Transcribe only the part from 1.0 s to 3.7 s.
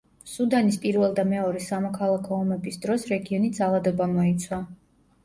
და მეორე სამოქალაქო ომების დროს რეგიონი